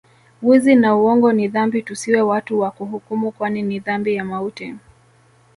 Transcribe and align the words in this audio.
Wizi 0.41 0.75
na 0.75 0.95
uongo 0.95 1.33
ni 1.33 1.47
dhambi 1.47 1.81
tusiwe 1.83 2.21
watu 2.21 2.59
wa 2.59 2.71
kuhukumu 2.71 3.31
kwani 3.31 3.61
ni 3.61 3.79
dhambi 3.79 4.13
ya 4.15 4.25
mauti 4.25 4.75